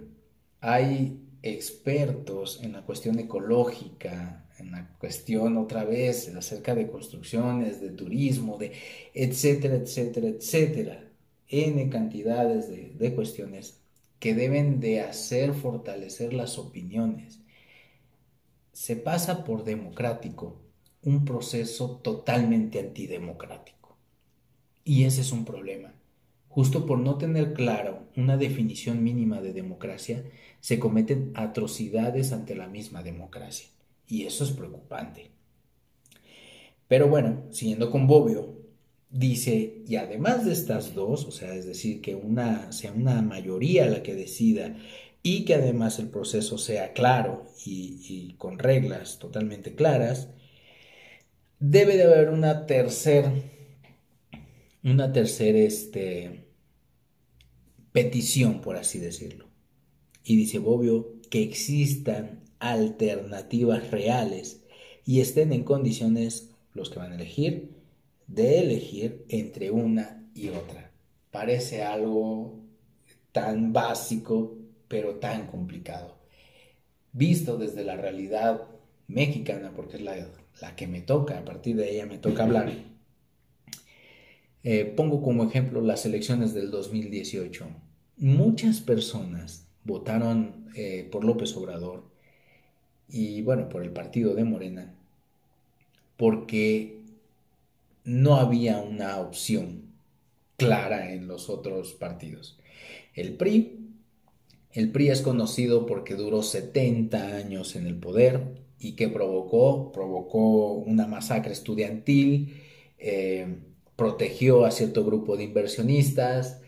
[0.61, 7.91] Hay expertos en la cuestión ecológica, en la cuestión otra vez acerca de construcciones, de
[7.91, 8.73] turismo, de
[9.13, 11.11] etcétera, etcétera, etcétera,
[11.47, 13.81] n cantidades de, de cuestiones
[14.19, 17.39] que deben de hacer fortalecer las opiniones.
[18.71, 20.61] Se pasa por democrático
[21.03, 23.97] un proceso totalmente antidemocrático.
[24.83, 25.94] Y ese es un problema.
[26.55, 30.23] Justo por no tener claro una definición mínima de democracia,
[30.61, 33.67] se cometen atrocidades ante la misma democracia.
[34.07, 35.31] Y eso es preocupante.
[36.87, 38.53] Pero bueno, siguiendo con Bobbio,
[39.09, 43.87] dice, y además de estas dos, o sea, es decir, que una sea una mayoría
[43.87, 44.77] la que decida
[45.23, 50.29] y que además el proceso sea claro y, con reglas totalmente claras,
[51.59, 53.33] debe de haber una tercera,
[54.83, 56.44] una tercera este,
[57.95, 59.47] petición, por así decirlo.
[60.21, 64.65] Y dice Bobbio que existan alternativas reales
[65.05, 67.71] y estén en condiciones los que van a elegir
[68.27, 70.91] de elegir entre una y otra.
[71.31, 72.59] Parece algo
[73.31, 74.57] tan básico,
[74.89, 76.17] pero tan complicado.
[77.13, 78.63] Visto desde la realidad
[79.07, 82.73] mexicana, porque es la, que me toca, a partir de ella me toca hablar.
[84.63, 87.84] Eh, pongo como ejemplo las elecciones del 2018.
[88.17, 92.03] Muchas personas votaron eh, por López Obrador
[93.09, 94.93] y bueno, por el partido de Morena,
[96.17, 97.01] porque
[98.05, 99.83] no había una opción
[100.57, 102.57] clara en los otros partidos.
[103.13, 103.79] El PRI,
[104.71, 110.73] el PRI es conocido porque duró 70 años en el poder y que provocó, provocó
[110.73, 112.61] una masacre estudiantil,
[112.97, 113.57] eh,
[113.97, 116.61] protegió a cierto grupo de inversionistas,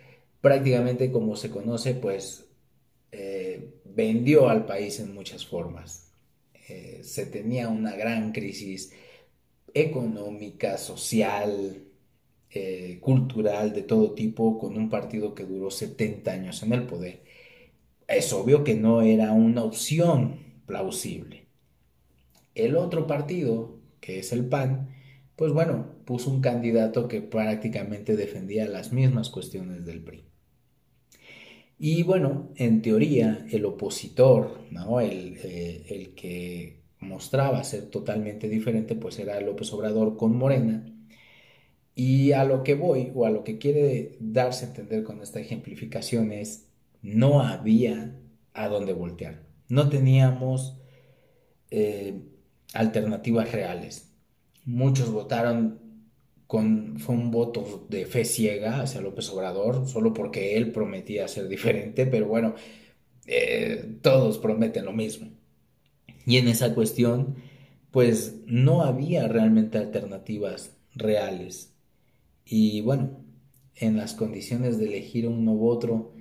[0.48, 2.46] prácticamente como se conoce, pues
[3.12, 6.14] eh, vendió al país en muchas formas.
[6.70, 8.94] Eh, se tenía una gran crisis
[9.74, 11.84] económica, social,
[12.50, 17.24] eh, cultural, de todo tipo, con un partido que duró 70 años en el poder,
[18.08, 21.48] es obvio que no era una opción plausible.
[22.56, 24.96] El otro partido, que es el PAN,
[25.36, 30.28] pues bueno, puso un candidato que prácticamente defendía las mismas cuestiones del PRI.
[31.80, 35.00] Y bueno, en teoría, el opositor, ¿no?
[35.00, 40.86] el, eh, el que mostraba ser totalmente diferente, pues era López Obrador con Morena.
[41.94, 45.40] Y a lo que voy, o a lo que quiere darse a entender con esta
[45.40, 46.68] ejemplificación es,
[47.02, 48.16] no había
[48.54, 49.44] a dónde voltear.
[49.70, 50.80] No teníamos
[51.72, 52.22] eh,
[52.74, 54.12] alternativas reales.
[54.66, 55.80] Muchos votaron
[56.48, 61.48] con, fue un voto de fe ciega hacia López Obrador, solo porque él prometía ser
[61.48, 62.56] diferente, pero bueno,
[63.28, 65.30] eh, todos prometen lo mismo.
[66.26, 67.36] Y en esa cuestión,
[67.92, 71.74] pues no había realmente alternativas reales.
[72.46, 73.24] Y bueno,
[73.76, 76.14] en las condiciones de elegir uno u otro,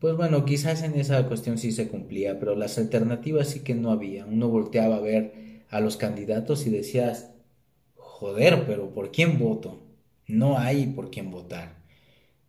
[0.00, 3.90] pues bueno, quizás en esa cuestión sí se cumplía, pero las alternativas sí que no
[3.90, 4.26] había.
[4.26, 7.32] Uno volteaba a ver a los candidatos y decías,
[8.18, 9.78] joder, pero ¿por quién voto?
[10.26, 11.76] No hay por quién votar.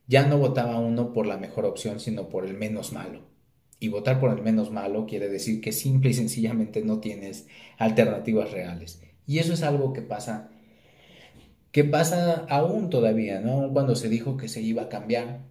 [0.08, 3.22] Ya no votaba uno por la mejor opción, sino por el menos malo.
[3.80, 7.46] Y votar por el menos malo quiere decir que simple y sencillamente no tienes
[7.78, 9.00] alternativas reales.
[9.28, 10.50] Y eso es algo que pasa,
[11.72, 13.72] que pasa aún todavía, ¿no?
[13.72, 15.42] Cuando se dijo que se iba a cambiar,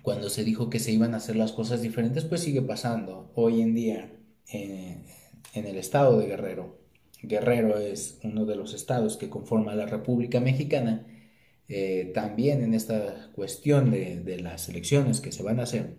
[0.00, 3.30] cuando se dijo que se iban a hacer las cosas diferentes, pues sigue pasando.
[3.34, 4.10] Hoy en día,
[4.50, 5.04] eh,
[5.52, 6.83] en el estado de Guerrero,
[7.26, 11.06] Guerrero es uno de los estados que conforma la República Mexicana,
[11.68, 15.96] eh, también en esta cuestión de, de las elecciones que se van a hacer,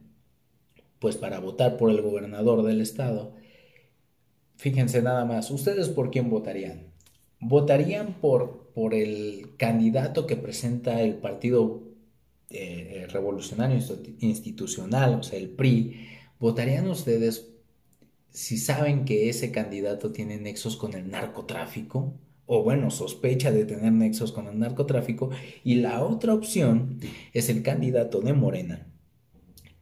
[1.00, 3.34] pues para votar por el gobernador del estado.
[4.58, 6.93] Fíjense nada más, ¿ustedes por quién votarían?
[7.39, 11.84] ¿Votarían por, por el candidato que presenta el Partido
[12.49, 13.78] eh, eh, Revolucionario
[14.20, 16.08] Institucional, o sea, el PRI?
[16.39, 17.55] ¿Votarían ustedes
[18.36, 22.14] si saben que ese candidato tiene nexos con el narcotráfico?
[22.46, 25.32] o bueno, sospecha de tener nexos con el narcotráfico,
[25.64, 27.00] y la otra opción
[27.34, 28.88] es el candidato de Morena,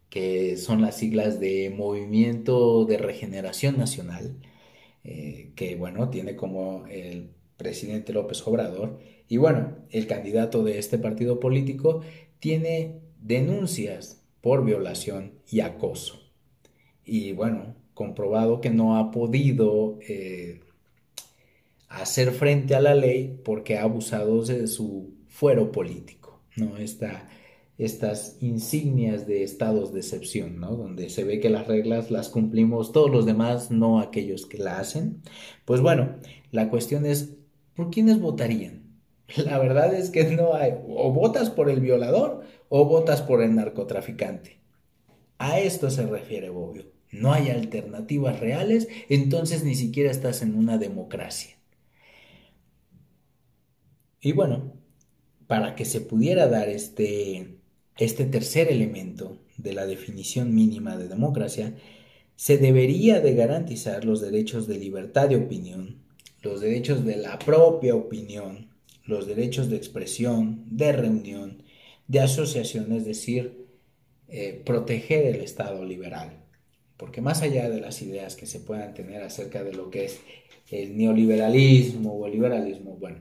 [0.09, 4.37] que son las siglas de Movimiento de Regeneración Nacional,
[5.03, 10.97] eh, que bueno, tiene como el presidente López Obrador, y bueno, el candidato de este
[10.97, 12.01] partido político
[12.39, 16.19] tiene denuncias por violación y acoso.
[17.05, 20.61] Y bueno, comprobado que no ha podido eh,
[21.89, 26.77] hacer frente a la ley porque ha abusado de su fuero político, ¿no?
[27.77, 30.75] estas insignias de estados de excepción, ¿no?
[30.75, 34.79] Donde se ve que las reglas las cumplimos todos los demás, no aquellos que la
[34.79, 35.21] hacen.
[35.65, 36.15] Pues bueno,
[36.51, 37.35] la cuestión es,
[37.75, 38.83] ¿por quiénes votarían?
[39.37, 43.55] La verdad es que no hay, o votas por el violador o votas por el
[43.55, 44.59] narcotraficante.
[45.39, 46.92] A esto se refiere Bobbio.
[47.13, 51.55] No hay alternativas reales, entonces ni siquiera estás en una democracia.
[54.19, 54.73] Y bueno,
[55.47, 57.59] para que se pudiera dar este,
[57.97, 61.75] este tercer elemento de la definición mínima de democracia,
[62.35, 66.01] se debería de garantizar los derechos de libertad de opinión,
[66.41, 68.69] los derechos de la propia opinión,
[69.05, 71.61] los derechos de expresión, de reunión,
[72.07, 73.67] de asociación, es decir,
[74.29, 76.42] eh, proteger el Estado liberal.
[77.03, 80.21] Porque más allá de las ideas que se puedan tener acerca de lo que es
[80.71, 83.17] el neoliberalismo o el liberalismo, bueno,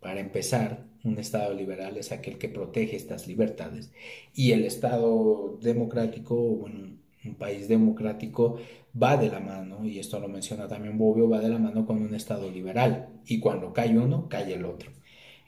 [0.00, 3.90] para empezar, un Estado liberal es aquel que protege estas libertades
[4.34, 6.90] y el Estado democrático, bueno,
[7.24, 8.58] un país democrático
[9.02, 12.02] va de la mano, y esto lo menciona también Bobbio, va de la mano con
[12.02, 14.90] un Estado liberal y cuando cae uno, cae el otro.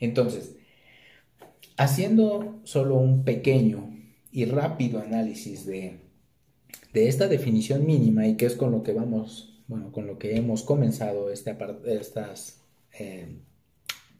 [0.01, 0.57] Entonces,
[1.77, 3.95] haciendo solo un pequeño
[4.33, 6.04] y rápido análisis de,
[6.95, 10.63] esta definición mínima y que es con lo que vamos, bueno, con lo que hemos
[10.63, 12.61] comenzado este, estas,
[12.99, 13.39] eh,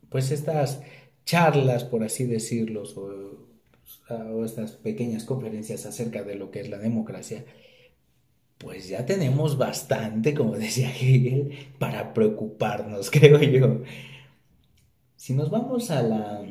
[0.09, 0.81] pues estas
[1.25, 2.83] charlas, por así decirlo,
[4.09, 7.45] o estas pequeñas conferencias acerca de lo que es la democracia,
[8.59, 13.83] pues ya tenemos bastante, como decía Hegel, para preocuparnos, creo yo.
[15.17, 16.45] Si nos vamos a la,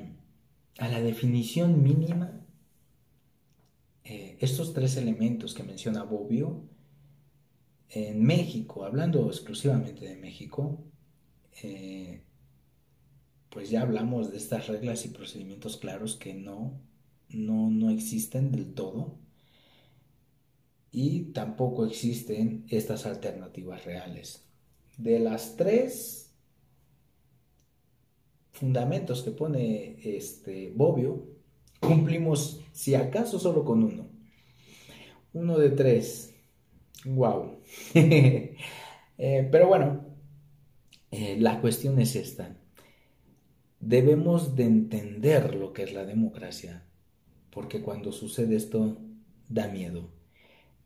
[0.80, 2.43] a la definición mínima,
[4.40, 6.64] estos tres elementos que menciona Bobbio,
[7.90, 10.84] en México, hablando exclusivamente de México,
[11.62, 12.24] eh,
[13.50, 16.82] pues ya hablamos de estas reglas y procedimientos claros que no,
[17.30, 19.20] no, no existen del todo
[20.92, 24.48] y tampoco existen estas alternativas reales.
[24.98, 26.32] De las tres
[28.52, 31.28] fundamentos que pone este Bobbio,
[31.80, 34.13] cumplimos si acaso solo con uno.
[35.34, 36.34] Uno de tres.
[37.06, 37.60] Wow.
[39.20, 40.06] Eh, pero bueno,
[41.12, 42.58] eh, la cuestión es esta.
[43.80, 46.84] Debemos de entender lo que es la democracia,
[47.52, 48.98] porque cuando sucede esto
[49.50, 50.10] da miedo.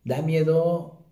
[0.03, 1.05] Da miedo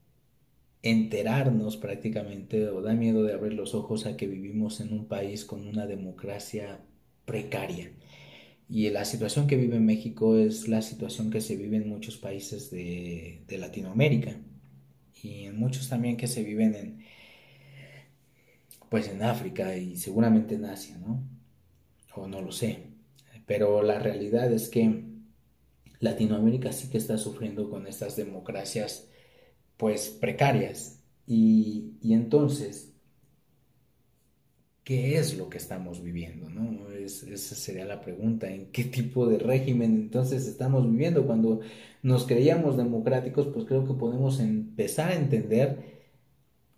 [0.84, 5.46] enterarnos prácticamente o da miedo de abrir los ojos a que vivimos en un país
[5.46, 6.80] con una democracia
[7.26, 7.92] precaria.
[8.70, 12.72] Y la situación que vive México es la situación que se vive en muchos países
[12.72, 14.36] de, Latinoamérica
[15.22, 17.06] y en muchos también que se viven en,
[18.90, 21.24] pues en África y seguramente en Asia, ¿no?
[22.16, 22.88] O no lo sé.
[23.46, 25.04] Pero la realidad es que
[26.00, 29.08] Latinoamérica sí que está sufriendo con estas democracias
[29.78, 31.04] pues precarias.
[31.28, 32.94] Y, entonces,
[34.86, 36.50] ¿qué es lo que estamos viviendo?
[36.50, 36.86] ¿no?
[36.96, 41.26] esa sería la pregunta, ¿en qué tipo de régimen entonces estamos viviendo?
[41.26, 41.60] Cuando
[42.04, 45.96] nos creíamos democráticos, pues creo que podemos empezar a entender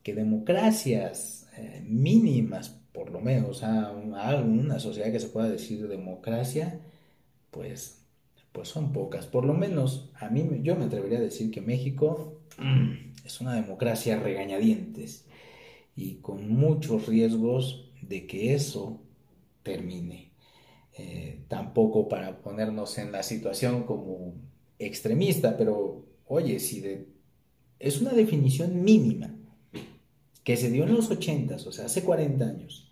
[0.03, 6.79] que democracias eh, mínimas, por lo menos, a, una sociedad que se pueda decir democracia,
[7.51, 8.05] pues,
[8.53, 9.27] pues son pocas.
[9.27, 12.39] Por lo menos a mí yo me atrevería a decir que México
[13.25, 15.25] es una democracia regañadientes
[15.95, 19.01] y con muchos riesgos de que eso
[19.63, 20.31] termine.
[20.97, 24.33] Eh, tampoco para ponernos en la situación como
[24.79, 26.83] extremista, pero oye, si
[27.79, 29.35] es una definición mínima
[30.43, 32.91] que se dio en los 80, o sea, hace 40 años,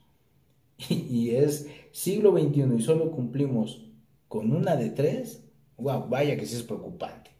[0.89, 3.89] y, es siglo XXI y solo cumplimos
[4.27, 5.43] con una de tres,
[5.77, 7.31] wow, vaya que sí es preocupante.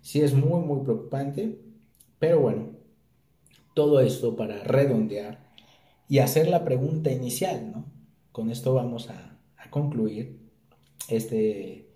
[0.00, 1.58] Sí es muy, muy preocupante,
[2.18, 2.70] pero bueno,
[3.74, 5.41] todo esto para redondear
[6.12, 7.90] y hacer la pregunta inicial, ¿no?
[8.32, 9.40] Con esto vamos a,
[9.70, 10.38] concluir
[11.08, 11.88] este,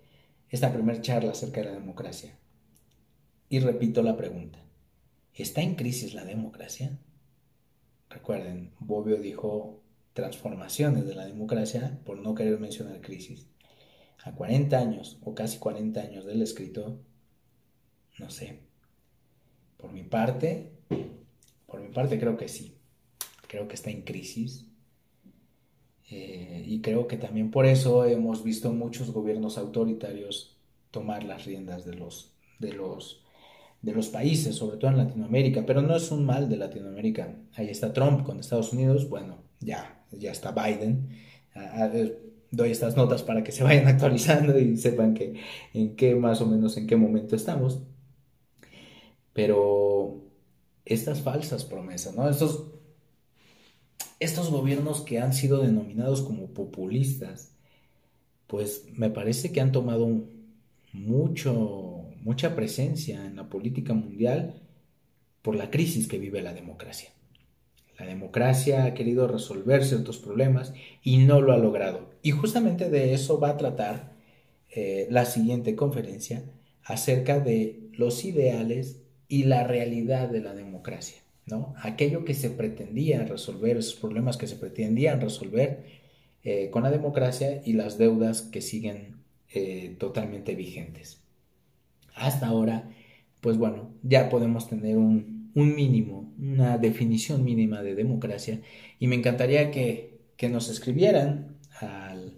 [0.49, 2.35] esta primera charla acerca de la democracia.
[3.47, 4.57] Y repito la pregunta,
[5.35, 6.97] ¿está en crisis la democracia?
[8.09, 13.45] Recuerden, Bobbio dijo transformaciones de la democracia por no querer mencionar crisis.
[14.23, 16.99] A 40 años o casi 40 años del escrito,
[18.17, 18.61] no sé.
[19.77, 20.71] Por mi parte,
[21.67, 22.76] por mi parte creo que sí.
[23.47, 24.65] Creo que está en crisis.
[26.09, 30.57] Eh, y creo que también por eso hemos visto muchos gobiernos autoritarios
[30.91, 33.21] tomar las riendas de los, de los,
[33.81, 37.35] de los países, sobre todo en Latinoamérica, pero no es un mal de Latinoamérica.
[37.53, 41.09] Ahí está Trump con Estados Unidos, bueno, ya, ya está Biden.
[42.51, 45.35] doy estas notas para que se vayan actualizando y sepan que
[45.73, 47.83] en qué más o menos en qué momento estamos.
[49.33, 50.23] Pero
[50.85, 52.29] estas falsas promesas, ¿no?
[52.29, 52.76] Estos,
[54.19, 57.51] estos gobiernos que han sido denominados como populistas,
[58.47, 60.23] pues me parece que han tomado
[60.93, 64.61] mucho, mucha presencia en la política mundial
[65.41, 67.09] por la crisis que vive la democracia.
[67.99, 72.09] La democracia ha querido resolver ciertos problemas y no lo ha logrado.
[72.21, 74.13] Y justamente de eso va a tratar
[74.69, 76.43] eh, la siguiente conferencia
[76.83, 81.17] acerca de los ideales y la realidad de la democracia.
[81.47, 81.73] ¿No?
[81.81, 85.85] Aquello que se pretendía resolver, esos problemas que se pretendían resolver
[86.43, 89.17] eh, con la democracia y las deudas que siguen
[89.53, 91.21] eh, totalmente vigentes.
[92.15, 92.89] Hasta ahora,
[93.41, 98.61] pues bueno, ya podemos tener un, mínimo, una definición mínima de democracia
[98.99, 100.15] y me encantaría que,
[100.49, 102.33] nos escribieran al,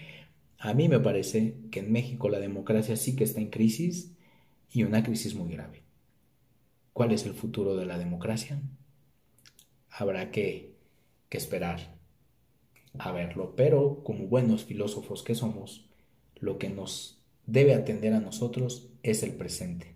[0.59, 4.13] A mí me parece que en México la democracia sí que está en crisis
[4.71, 5.83] y una crisis muy grave.
[6.93, 8.63] ¿Cuál es el futuro de la democracia?
[9.91, 10.75] Habrá que,
[11.29, 11.95] que esperar
[12.99, 15.89] a verlo, pero como buenos filósofos que somos,
[16.37, 17.14] lo que nos
[17.47, 19.95] debe atender a nosotros es el presente.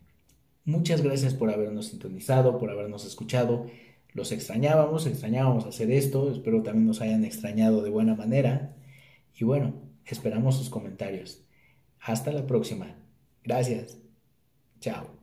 [0.64, 3.66] Muchas gracias por habernos sintonizado, por habernos escuchado.
[4.12, 6.30] Los extrañábamos, extrañábamos hacer esto.
[6.30, 8.76] Espero también nos hayan extrañado de buena manera.
[9.38, 9.74] Y bueno,
[10.04, 11.42] esperamos sus comentarios.
[12.00, 12.96] Hasta la próxima.
[13.42, 13.98] Gracias.
[14.80, 15.17] Chao.